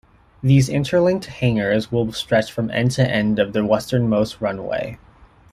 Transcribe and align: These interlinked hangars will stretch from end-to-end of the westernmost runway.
These 0.41 0.67
interlinked 0.67 1.25
hangars 1.27 1.91
will 1.91 2.11
stretch 2.11 2.51
from 2.51 2.71
end-to-end 2.71 3.37
of 3.37 3.53
the 3.53 3.63
westernmost 3.63 4.41
runway. 4.41 4.97